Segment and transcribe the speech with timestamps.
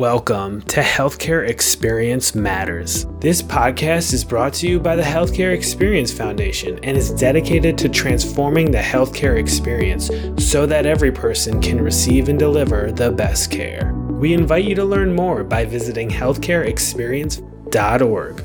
[0.00, 3.04] Welcome to Healthcare Experience Matters.
[3.18, 7.90] This podcast is brought to you by the Healthcare Experience Foundation and is dedicated to
[7.90, 10.10] transforming the healthcare experience
[10.42, 13.92] so that every person can receive and deliver the best care.
[14.08, 18.44] We invite you to learn more by visiting healthcareexperience.org.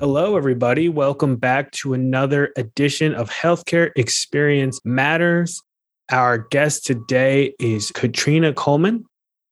[0.00, 0.88] Hello, everybody.
[0.88, 5.62] Welcome back to another edition of Healthcare Experience Matters.
[6.10, 9.04] Our guest today is Katrina Coleman.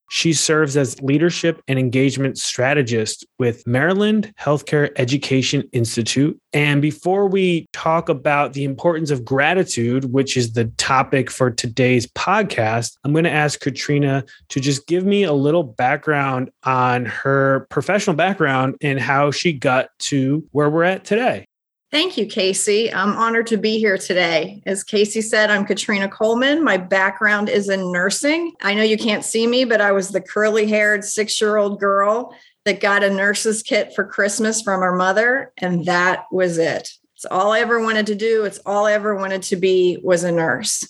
[0.09, 6.39] She serves as leadership and engagement strategist with Maryland Healthcare Education Institute.
[6.53, 12.07] And before we talk about the importance of gratitude, which is the topic for today's
[12.07, 17.67] podcast, I'm going to ask Katrina to just give me a little background on her
[17.69, 21.48] professional background and how she got to where we're at today.
[21.91, 22.93] Thank you, Casey.
[22.93, 24.63] I'm honored to be here today.
[24.67, 26.63] As Casey said, I'm Katrina Coleman.
[26.63, 28.53] My background is in nursing.
[28.61, 31.81] I know you can't see me, but I was the curly haired six year old
[31.81, 32.35] girl
[32.67, 36.91] that got a nurse's kit for Christmas from her mother, and that was it.
[37.15, 38.45] It's all I ever wanted to do.
[38.45, 40.87] It's all I ever wanted to be was a nurse.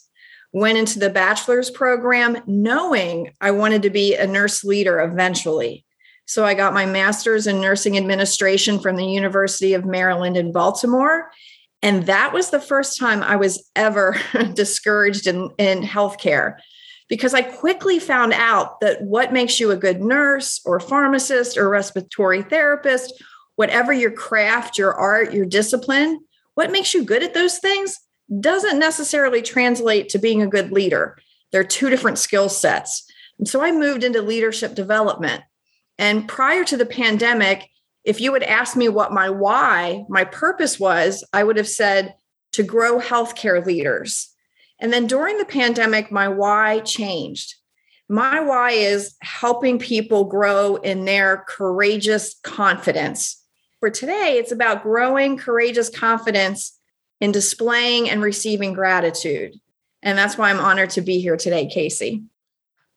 [0.53, 5.85] Went into the bachelor's program knowing I wanted to be a nurse leader eventually.
[6.29, 11.31] So I got my master's in nursing administration from the University of Maryland in Baltimore.
[11.83, 14.15] And that was the first time I was ever
[14.55, 16.59] discouraged in, in healthcare
[17.09, 21.71] because I quickly found out that what makes you a good nurse or pharmacist or
[21.71, 23.15] respiratory therapist,
[23.57, 26.21] whatever your craft, your art, your discipline,
[26.57, 27.99] what makes you good at those things
[28.41, 31.17] doesn't necessarily translate to being a good leader.
[31.53, 33.11] They're two different skill sets.
[33.39, 35.43] And so I moved into leadership development.
[35.99, 37.69] And prior to the pandemic,
[38.05, 42.15] if you would ask me what my why, my purpose was, I would have said
[42.53, 44.29] to grow healthcare leaders.
[44.81, 47.55] And then during the pandemic, my why changed.
[48.09, 53.45] My why is helping people grow in their courageous confidence.
[53.81, 56.79] For today, it's about growing courageous confidence
[57.21, 59.55] in displaying and receiving gratitude.
[60.03, 62.23] And that's why I'm honored to be here today, Casey.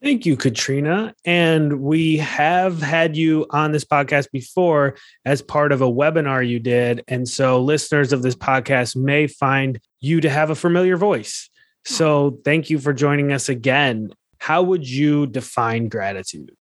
[0.04, 1.14] Thank you, Katrina.
[1.26, 4.96] And we have had you on this podcast before
[5.26, 7.04] as part of a webinar you did.
[7.08, 11.50] And so listeners of this podcast may find you to have a familiar voice.
[11.86, 14.12] So thank you for joining us again.
[14.40, 16.56] How would you define gratitude?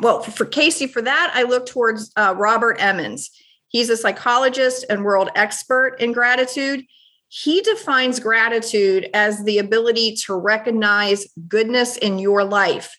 [0.00, 3.30] Well, for Casey, for that, I look towards uh, Robert Emmons.
[3.68, 6.84] He's a psychologist and world expert in gratitude.
[7.28, 12.98] He defines gratitude as the ability to recognize goodness in your life.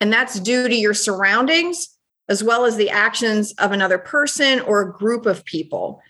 [0.00, 1.88] And that's due to your surroundings,
[2.28, 6.00] as well as the actions of another person or a group of people.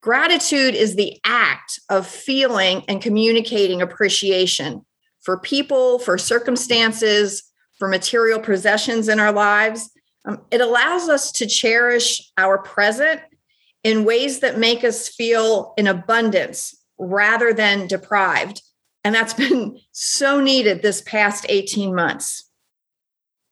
[0.00, 4.84] Gratitude is the act of feeling and communicating appreciation
[5.22, 7.42] for people, for circumstances,
[7.78, 9.90] for material possessions in our lives.
[10.26, 13.20] Um, it allows us to cherish our present
[13.82, 18.62] in ways that make us feel in abundance rather than deprived.
[19.04, 22.50] And that's been so needed this past 18 months.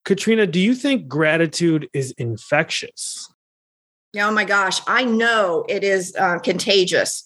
[0.05, 3.33] Katrina, do you think gratitude is infectious?
[4.19, 7.25] Oh my gosh, I know it is uh, contagious.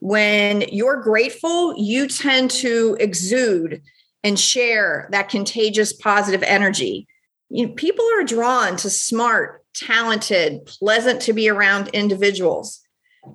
[0.00, 3.80] When you're grateful, you tend to exude
[4.22, 7.06] and share that contagious positive energy.
[7.48, 12.85] You know, people are drawn to smart, talented, pleasant to be around individuals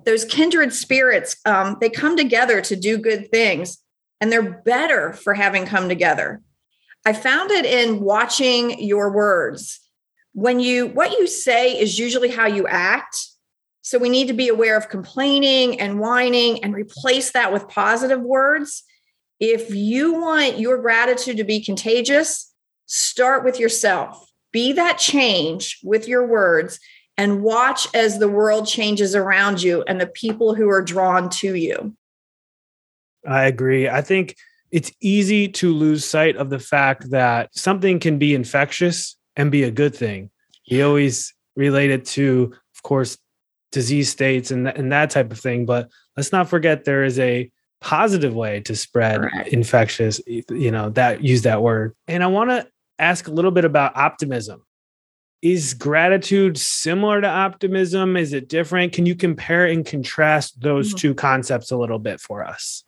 [0.04, 3.78] those kindred spirits um, they come together to do good things
[4.20, 6.40] and they're better for having come together.
[7.04, 9.80] I found it in watching your words.
[10.34, 13.16] When you what you say is usually how you act.
[13.82, 18.20] So we need to be aware of complaining and whining and replace that with positive
[18.20, 18.84] words.
[19.40, 22.52] If you want your gratitude to be contagious
[22.92, 24.30] start with yourself.
[24.52, 26.78] Be that change with your words
[27.16, 31.54] and watch as the world changes around you and the people who are drawn to
[31.54, 31.94] you.
[33.26, 33.88] I agree.
[33.88, 34.36] I think
[34.70, 39.62] it's easy to lose sight of the fact that something can be infectious and be
[39.62, 40.30] a good thing.
[40.70, 43.18] We always relate it to, of course,
[43.70, 45.66] disease states and, and that type of thing.
[45.66, 47.50] But let's not forget there is a
[47.80, 51.94] positive way to spread infectious, you know, that use that word.
[52.08, 52.66] And I want to
[52.98, 54.64] ask a little bit about optimism
[55.42, 58.16] is gratitude similar to optimism?
[58.16, 58.92] Is it different?
[58.92, 60.98] Can you compare and contrast those mm-hmm.
[60.98, 62.84] two concepts a little bit for us?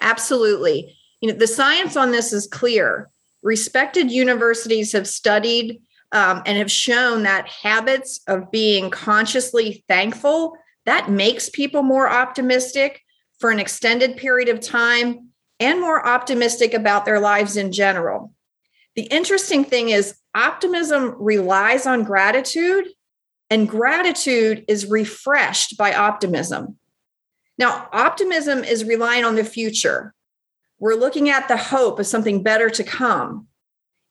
[0.00, 0.96] Absolutely.
[1.20, 3.10] You know, the science on this is clear.
[3.42, 5.80] Respected universities have studied
[6.12, 10.56] um, and have shown that habits of being consciously thankful
[10.86, 13.02] that makes people more optimistic
[13.38, 15.28] for an extended period of time
[15.60, 18.32] and more optimistic about their lives in general.
[18.94, 22.88] The interesting thing is optimism relies on gratitude,
[23.50, 26.76] and gratitude is refreshed by optimism.
[27.58, 30.14] Now, optimism is relying on the future.
[30.78, 33.48] We're looking at the hope of something better to come.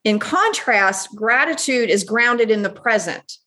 [0.03, 3.37] In contrast, gratitude is grounded in the present.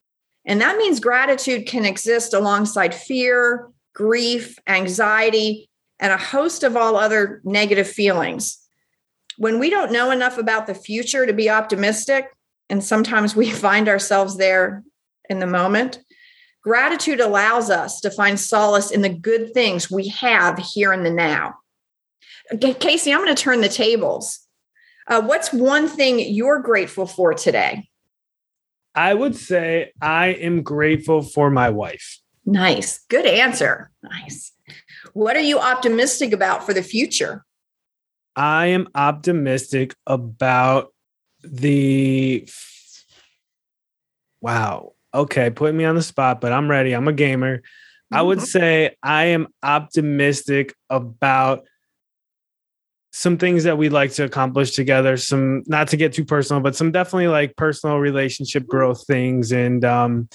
[0.47, 5.69] And that means gratitude can exist alongside fear, grief, anxiety,
[5.99, 8.59] and a host of all other negative feelings.
[9.37, 12.27] When we don't know enough about the future to be optimistic,
[12.71, 14.85] and sometimes we find ourselves there
[15.29, 16.01] in the moment,
[16.63, 21.11] gratitude allows us to find solace in the good things we have here in the
[21.11, 21.55] now.
[22.81, 24.41] Casey, I'm going to turn the tables.
[25.07, 27.89] Uh, what's one thing you're grateful for today?
[28.95, 32.19] I would say I am grateful for my wife.
[32.45, 33.05] Nice.
[33.09, 33.91] Good answer.
[34.03, 34.53] Nice.
[35.13, 37.45] What are you optimistic about for the future?
[38.35, 40.93] I am optimistic about
[41.43, 42.49] the.
[44.41, 44.93] Wow.
[45.15, 45.51] Okay.
[45.51, 46.93] Put me on the spot, but I'm ready.
[46.93, 47.59] I'm a gamer.
[47.59, 48.17] Mm-hmm.
[48.17, 48.47] I would mm-hmm.
[48.47, 51.65] say I am optimistic about
[53.13, 56.77] some things that we'd like to accomplish together some not to get too personal but
[56.77, 60.29] some definitely like personal relationship growth things and um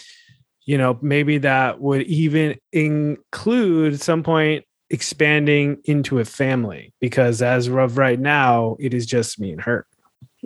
[0.66, 7.68] you know maybe that would even include some point expanding into a family because as
[7.68, 9.88] of right now it is just me and her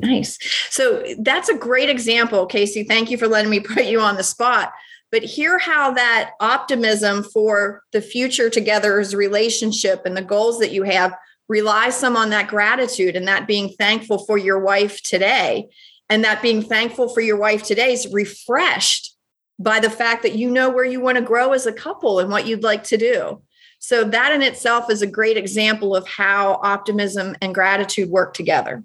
[0.02, 0.38] nice
[0.70, 4.24] so that's a great example casey thank you for letting me put you on the
[4.24, 4.74] spot
[5.12, 10.84] but hear how that optimism for the future together's relationship and the goals that you
[10.84, 11.16] have
[11.50, 15.68] rely some on that gratitude and that being thankful for your wife today.
[16.08, 19.16] And that being thankful for your wife today is refreshed
[19.58, 22.32] by the fact that you know where you want to grow as a couple and
[22.32, 23.42] what you'd like to do.
[23.82, 28.84] So, that in itself is a great example of how optimism and gratitude work together.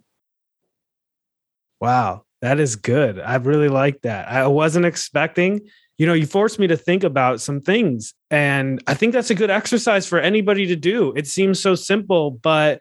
[1.84, 3.20] Wow, that is good.
[3.20, 4.28] I really like that.
[4.28, 8.14] I wasn't expecting you know, you forced me to think about some things.
[8.30, 11.12] And I think that's a good exercise for anybody to do.
[11.14, 12.80] It seems so simple, but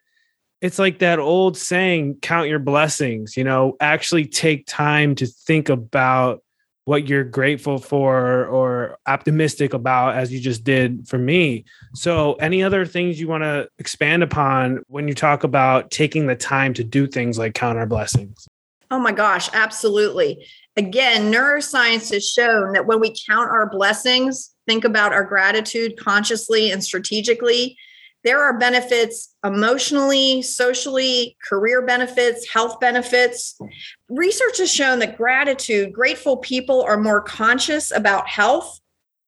[0.62, 5.70] it's like that old saying, count your blessings, you know, actually take time to think
[5.70, 6.42] about
[6.86, 11.64] what you're grateful for or optimistic about, as you just did for me.
[11.94, 16.36] So, any other things you want to expand upon when you talk about taking the
[16.36, 18.48] time to do things like count our blessings?
[18.92, 20.46] Oh my gosh, absolutely
[20.76, 26.72] again, neuroscience has shown that when we count our blessings, think about our gratitude consciously
[26.72, 27.78] and strategically,
[28.24, 33.60] there are benefits emotionally, socially, career benefits, health benefits.
[34.08, 38.80] Research has shown that gratitude, grateful people are more conscious about health,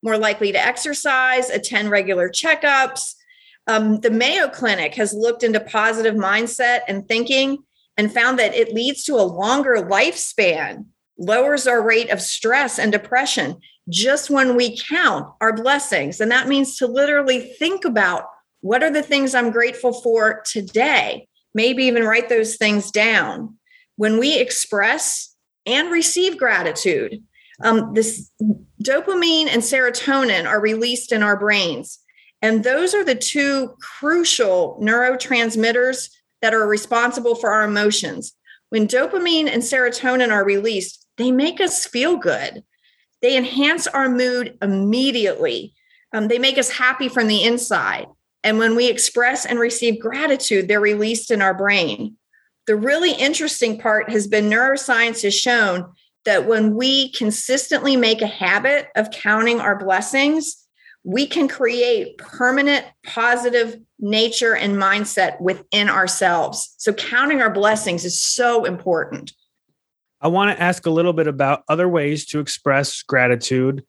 [0.02, 3.16] more likely to exercise, attend regular checkups.
[3.68, 7.58] Um, the Mayo Clinic has looked into positive mindset and thinking
[7.98, 10.86] and found that it leads to a longer lifespan
[11.18, 13.58] lowers our rate of stress and depression
[13.90, 16.20] just when we count our blessings.
[16.20, 18.26] And that means to literally think about
[18.62, 23.58] what are the things I'm grateful for today, maybe even write those things down.
[23.96, 27.24] When we express and receive gratitude,
[27.64, 28.30] um, this
[28.84, 32.00] dopamine and serotonin are released in our brains.
[32.42, 36.10] And those are the two crucial neurotransmitters
[36.42, 38.34] that are responsible for our emotions.
[38.70, 42.64] When dopamine and serotonin are released, they make us feel good.
[43.22, 45.74] They enhance our mood immediately.
[46.14, 48.08] Um, they make us happy from the inside.
[48.44, 52.18] And when we express and receive gratitude, they're released in our brain.
[52.68, 55.92] The really interesting part has been neuroscience has shown
[56.26, 60.65] that when we consistently make a habit of counting our blessings,
[61.06, 66.74] we can create permanent positive nature and mindset within ourselves.
[66.78, 69.32] So, counting our blessings is so important.
[70.20, 73.86] I want to ask a little bit about other ways to express gratitude.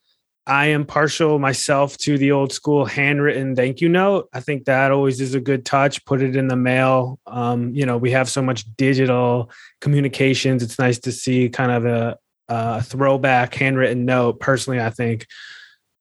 [0.47, 4.29] I am partial myself to the old school handwritten thank you note.
[4.33, 6.05] I think that always is a good touch.
[6.05, 7.19] Put it in the mail.
[7.27, 10.63] Um, you know, we have so much digital communications.
[10.63, 12.19] It's nice to see kind of a,
[12.49, 14.39] a throwback handwritten note.
[14.39, 15.27] Personally, I think.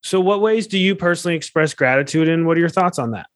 [0.05, 3.27] So, what ways do you personally express gratitude, and what are your thoughts on that?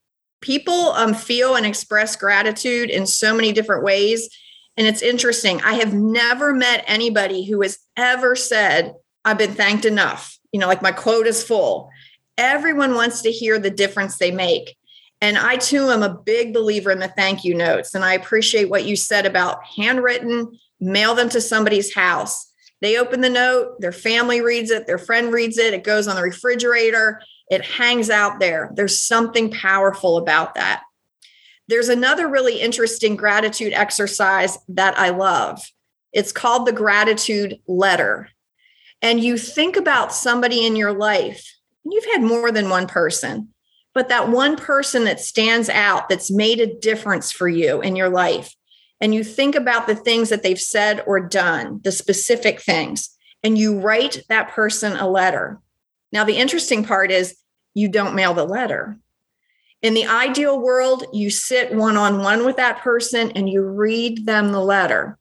[0.41, 4.29] People um, feel and express gratitude in so many different ways
[4.79, 5.59] and it's interesting.
[5.61, 8.95] I have never met anybody who has ever said,
[9.25, 10.39] I've been thanked enough.
[10.53, 11.89] You know, like my quote is full.
[12.37, 14.77] Everyone wants to hear the difference they make.
[15.19, 17.93] And I too am a big believer in the thank you notes.
[17.93, 22.48] And I appreciate what you said about handwritten, mail them to somebody's house.
[22.81, 26.15] They open the note, their family reads it, their friend reads it, it goes on
[26.15, 28.71] the refrigerator, it hangs out there.
[28.73, 30.83] There's something powerful about that.
[31.67, 35.61] There's another really interesting gratitude exercise that I love.
[36.13, 38.29] It's called the gratitude letter.
[39.01, 43.49] And you think about somebody in your life, and you've had more than one person,
[43.93, 48.09] but that one person that stands out that's made a difference for you in your
[48.09, 48.55] life.
[49.01, 53.09] And you think about the things that they've said or done, the specific things,
[53.43, 55.59] and you write that person a letter.
[56.11, 57.37] Now, the interesting part is
[57.73, 58.97] you don't mail the letter.
[59.81, 64.25] In the ideal world, you sit one on one with that person and you read
[64.25, 65.17] them the letter.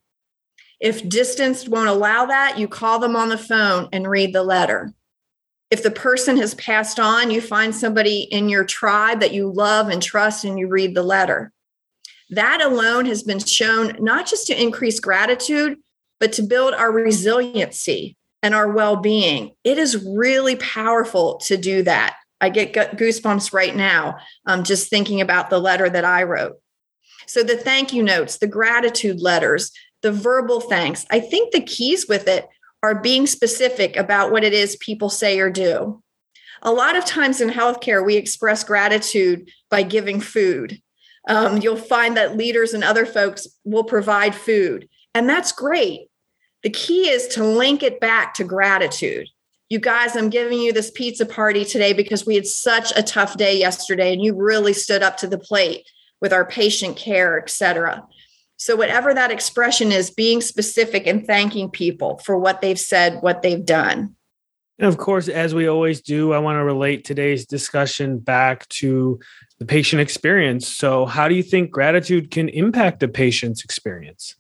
[0.81, 4.93] If distance won't allow that, you call them on the phone and read the letter.
[5.71, 9.89] If the person has passed on, you find somebody in your tribe that you love
[9.89, 11.53] and trust and you read the letter.
[12.31, 15.79] That alone has been shown not just to increase gratitude,
[16.21, 19.53] but to build our resiliency and our well being.
[19.65, 22.17] It is really powerful to do that.
[22.41, 26.57] I get goosebumps right now um, just thinking about the letter that I wrote.
[27.27, 32.07] So, the thank you notes, the gratitude letters, the verbal thanks, I think the keys
[32.09, 32.47] with it
[32.83, 36.03] are being specific about what it is people say or do.
[36.63, 40.81] A lot of times in healthcare, we express gratitude by giving food.
[41.29, 46.09] Um, you'll find that leaders and other folks will provide food, and that's great.
[46.63, 49.29] The key is to link it back to gratitude
[49.69, 53.37] you guys, I'm giving you this pizza party today because we had such a tough
[53.37, 55.87] day yesterday and you really stood up to the plate
[56.21, 58.07] with our patient care, et cetera.
[58.57, 63.43] So, whatever that expression is, being specific and thanking people for what they've said, what
[63.43, 64.17] they've done.
[64.79, 69.21] And of course, as we always do, I want to relate today's discussion back to
[69.59, 70.69] the patient experience.
[70.69, 74.37] So, how do you think gratitude can impact a patient's experience?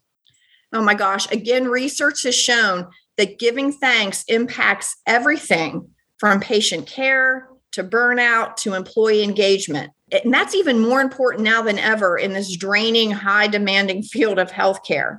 [0.73, 1.31] Oh my gosh.
[1.33, 8.75] Again, research has shown that giving thanks impacts everything from patient care to burnout to
[8.75, 9.93] employee engagement.
[10.11, 14.51] And that's even more important now than ever in this draining, high demanding field of
[14.51, 15.19] healthcare.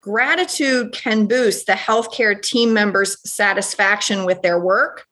[0.00, 5.06] Gratitude can boost the healthcare team members' satisfaction with their work.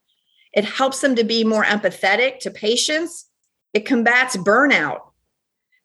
[0.52, 3.25] It helps them to be more empathetic to patients.
[3.76, 5.00] It combats burnout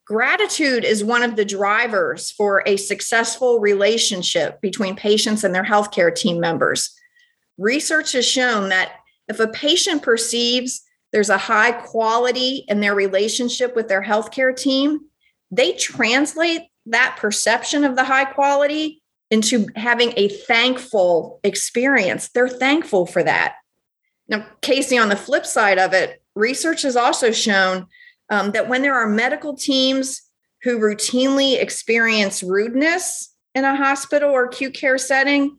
[0.04, 6.14] Gratitude is one of the drivers for a successful relationship between patients and their healthcare
[6.14, 6.90] team members.
[7.56, 8.92] Research has shown that
[9.28, 10.82] if a patient perceives
[11.12, 15.00] there's a high quality in their relationship with their healthcare team,
[15.50, 22.30] they translate that perception of the high quality into having a thankful experience.
[22.30, 23.56] They're thankful for that.
[24.28, 27.86] Now, Casey, on the flip side of it, research has also shown
[28.30, 30.22] um, that when there are medical teams
[30.62, 35.58] who routinely experience rudeness in a hospital or acute care setting,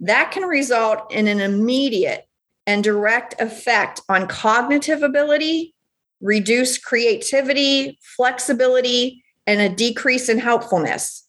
[0.00, 2.26] that can result in an immediate
[2.66, 5.74] and direct effect on cognitive ability,
[6.20, 11.26] reduced creativity, flexibility, and a decrease in helpfulness.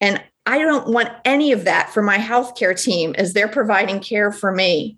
[0.00, 4.32] And I don't want any of that for my healthcare team as they're providing care
[4.32, 4.96] for me.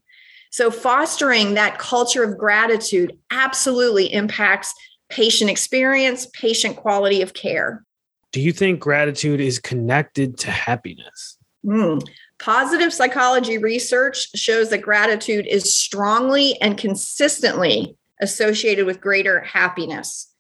[0.50, 4.74] So, fostering that culture of gratitude absolutely impacts
[5.08, 7.84] patient experience, patient quality of care.
[8.32, 11.36] Do you think gratitude is connected to happiness?
[11.64, 12.02] Mm.
[12.38, 20.32] Positive psychology research shows that gratitude is strongly and consistently associated with greater happiness.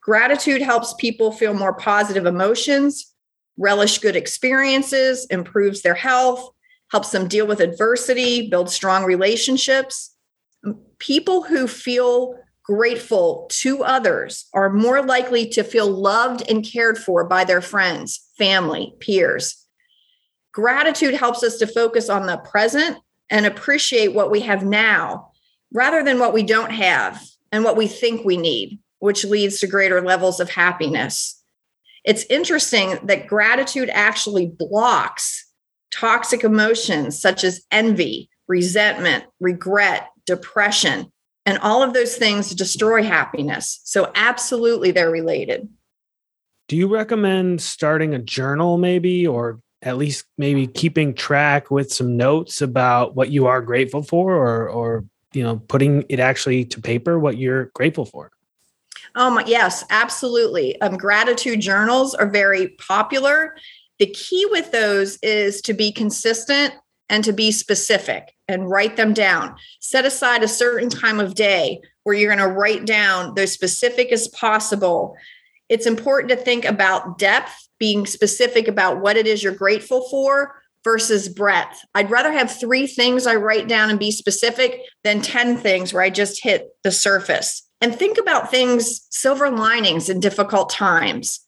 [0.00, 3.14] Gratitude helps people feel more positive emotions,
[3.56, 6.50] relish good experiences, improves their health,
[6.90, 10.14] helps them deal with adversity, build strong relationships.
[10.98, 17.24] People who feel grateful to others are more likely to feel loved and cared for
[17.24, 19.66] by their friends, family, peers.
[20.52, 22.96] Gratitude helps us to focus on the present
[23.30, 25.30] and appreciate what we have now
[25.72, 27.22] rather than what we don't have
[27.52, 31.42] and what we think we need, which leads to greater levels of happiness.
[32.04, 35.46] It's interesting that gratitude actually blocks
[35.94, 41.10] toxic emotions such as envy, resentment, regret, depression,
[41.46, 43.80] and all of those things destroy happiness.
[43.84, 45.68] So, absolutely, they're related.
[46.68, 52.16] Do you recommend starting a journal, maybe, or at least maybe keeping track with some
[52.16, 56.80] notes about what you are grateful for, or, or you know, putting it actually to
[56.80, 58.30] paper what you're grateful for?
[59.14, 60.80] Oh Um, yes, absolutely.
[60.80, 63.54] Um, gratitude journals are very popular.
[63.98, 66.74] The key with those is to be consistent
[67.08, 69.56] and to be specific and write them down.
[69.80, 74.12] Set aside a certain time of day where you're going to write down those specific
[74.12, 75.16] as possible.
[75.68, 80.54] It's important to think about depth, being specific about what it is you're grateful for
[80.82, 81.82] versus breadth.
[81.94, 86.02] I'd rather have three things I write down and be specific than 10 things where
[86.02, 87.62] I just hit the surface.
[87.80, 91.40] And think about things, silver linings in difficult times.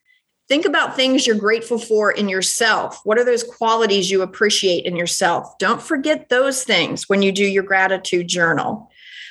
[0.49, 3.01] Think about things you're grateful for in yourself.
[3.05, 5.59] What are those qualities you appreciate in yourself?
[5.59, 8.89] Don't forget those things when you do your gratitude journal.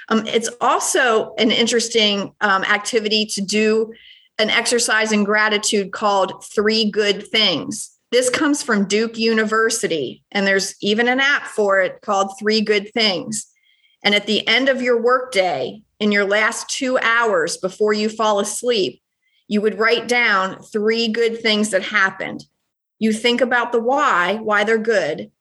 [0.10, 3.93] Um, it's also an interesting um, activity to do
[4.38, 7.91] an exercise in gratitude called Three Good Things.
[8.12, 12.93] This comes from Duke University, and there's even an app for it called Three Good
[12.93, 13.48] Things.
[14.03, 18.39] And at the end of your workday, in your last two hours before you fall
[18.39, 19.01] asleep,
[19.48, 22.46] you would write down three good things that happened.
[23.00, 25.32] You think about the why, why they're good.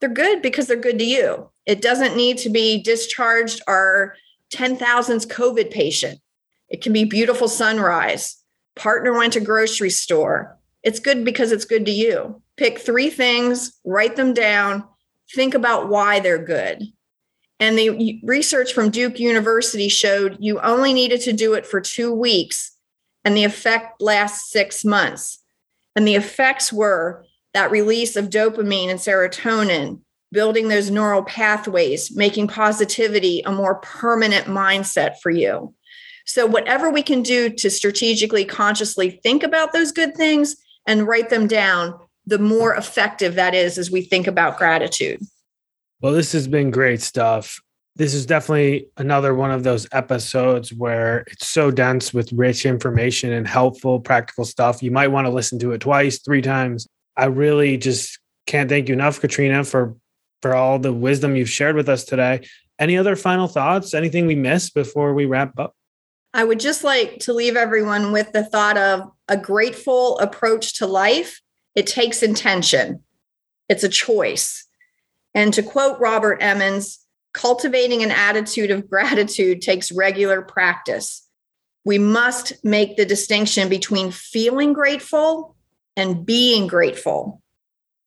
[0.00, 1.50] They're good because they're good to you.
[1.66, 4.16] It doesn't need to be discharged or
[4.52, 6.20] 10,000's COVID patient.
[6.68, 8.42] It can be beautiful sunrise.
[8.74, 10.58] Partner went to grocery store.
[10.82, 12.42] It's good because it's good to you.
[12.56, 14.84] Pick three things, write them down,
[15.34, 16.82] think about why they're good.
[17.60, 22.12] And the research from Duke University showed you only needed to do it for two
[22.12, 22.71] weeks,
[23.24, 25.40] and the effect lasts six months.
[25.94, 27.24] And the effects were
[27.54, 30.00] that release of dopamine and serotonin,
[30.30, 35.74] building those neural pathways, making positivity a more permanent mindset for you.
[36.24, 41.30] So, whatever we can do to strategically, consciously think about those good things and write
[41.30, 45.20] them down, the more effective that is as we think about gratitude.
[46.00, 47.60] Well, this has been great stuff.
[47.94, 53.32] This is definitely another one of those episodes where it's so dense with rich information
[53.32, 54.82] and helpful, practical stuff.
[54.82, 56.86] You might want to listen to it twice, three times.
[57.16, 59.94] I really just can't thank you enough, Katrina, for
[60.40, 62.46] for all the wisdom you've shared with us today.
[62.78, 63.94] Any other final thoughts?
[63.94, 65.74] Anything we missed before we wrap up?
[66.34, 70.86] I would just like to leave everyone with the thought of a grateful approach to
[70.86, 71.40] life.
[71.74, 73.02] It takes intention,
[73.68, 74.66] it's a choice.
[75.34, 76.98] And to quote Robert Emmons,
[77.32, 81.26] cultivating an attitude of gratitude takes regular practice.
[81.84, 85.56] We must make the distinction between feeling grateful
[85.96, 87.42] and being grateful.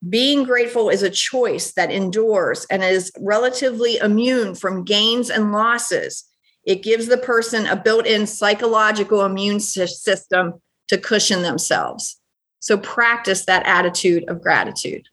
[0.08, 6.25] Being grateful is a choice that endures and is relatively immune from gains and losses.
[6.63, 12.20] It gives the person a built in psychological immune system to cushion themselves.
[12.59, 15.07] So practice that attitude of gratitude.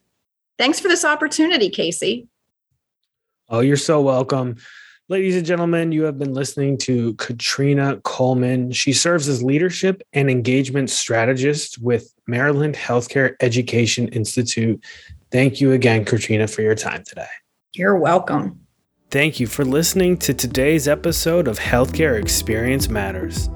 [0.57, 2.27] Thanks for this opportunity, Casey.
[3.53, 4.55] Oh, you're so welcome.
[5.09, 8.71] Ladies and gentlemen, you have been listening to Katrina Coleman.
[8.71, 14.83] She serves as leadership and engagement strategist with Maryland Healthcare Education Institute.
[15.29, 17.27] Thank you again, Katrina, for your time today.
[17.75, 18.59] You're welcome.
[19.11, 23.49] Thank you for listening to today's episode of Healthcare Experience Matters.